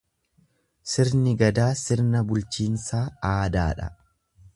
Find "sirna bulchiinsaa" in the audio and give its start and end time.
1.81-3.03